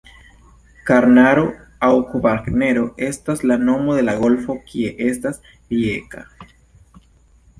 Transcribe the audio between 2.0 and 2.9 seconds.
Kvarnero